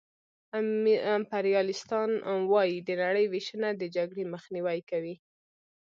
امپریالیستان 1.17 2.09
وايي 2.51 2.77
د 2.87 2.89
نړۍ 3.03 3.25
وېشنه 3.33 3.69
د 3.75 3.83
جګړې 3.95 4.23
مخنیوی 4.33 4.79
کوي 4.89 5.15